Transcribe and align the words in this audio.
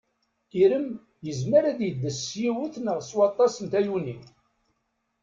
Irem 0.61 0.87
yezmer 1.25 1.63
ad 1.71 1.79
yeddes 1.83 2.17
s 2.27 2.31
yiwet 2.41 2.75
neɣ 2.79 2.97
s 3.07 3.11
waṭas 3.17 3.55
n 3.59 3.65
tayunin. 3.71 4.23